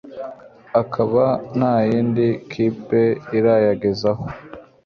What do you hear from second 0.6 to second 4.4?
akaba ntayindi kipe irayagezaho